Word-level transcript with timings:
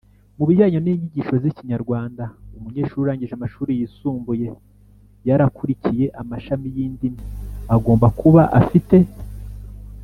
Mu 0.37 0.43
bijyanye 0.49 0.79
n’inyigisho 0.81 1.33
y’ikinyarwanda, 1.43 2.23
umunyeshuri 2.57 3.01
urangije 3.01 3.33
amashuri 3.35 3.71
yisumbuye 3.79 4.47
yarakurikiye 5.27 6.05
amashami 6.21 6.67
y’indimi 6.75 7.21
agomba 7.75 8.07
kuba 8.19 8.41
afite 8.61 8.97